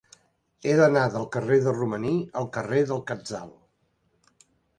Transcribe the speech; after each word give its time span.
He 0.69 0.77
d'anar 0.79 1.03
del 1.15 1.27
carrer 1.35 1.57
de 1.65 1.73
Romaní 1.75 2.15
al 2.41 2.49
carrer 2.57 2.81
del 2.93 3.05
Quetzal. 3.13 3.53